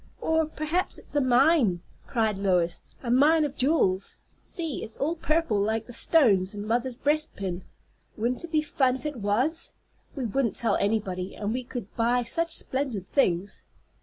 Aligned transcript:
"Or 0.19 0.47
perhaps 0.47 0.97
it's 0.97 1.15
a 1.15 1.21
mine," 1.21 1.83
cried 2.07 2.39
Lois, 2.39 2.81
"a 3.03 3.11
mine 3.11 3.45
of 3.45 3.55
jewels. 3.55 4.17
See, 4.41 4.83
it's 4.83 4.97
all 4.97 5.15
purple, 5.15 5.59
like 5.59 5.85
the 5.85 5.93
stones 5.93 6.55
in 6.55 6.65
mother's 6.65 6.95
breastpin. 6.95 7.61
Wouldn't 8.17 8.43
it 8.43 8.51
be 8.51 8.63
fun 8.63 8.95
if 8.95 9.05
it 9.05 9.17
was? 9.17 9.73
We 10.15 10.25
wouldn't 10.25 10.55
tell 10.55 10.75
anybody, 10.77 11.35
and 11.35 11.53
we 11.53 11.63
could 11.63 11.95
buy 11.95 12.23
such 12.23 12.55
splendid 12.55 13.05
things." 13.05 13.63